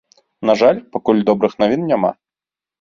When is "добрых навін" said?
1.29-1.87